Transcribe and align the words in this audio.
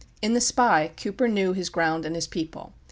In 0.19 0.33
"The 0.33 0.41
Spy," 0.41 0.87
Cooper 0.97 1.27
knew 1.27 1.53
his 1.53 1.69
ground 1.69 2.05
and 2.05 2.15
his 2.15 2.25
people. 2.25 2.73